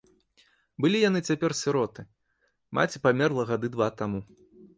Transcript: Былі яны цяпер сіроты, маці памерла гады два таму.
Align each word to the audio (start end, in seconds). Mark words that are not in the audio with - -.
Былі 0.85 1.01
яны 1.09 1.19
цяпер 1.31 1.51
сіроты, 1.59 2.01
маці 2.79 3.03
памерла 3.05 3.47
гады 3.53 3.67
два 3.79 3.87
таму. 4.03 4.19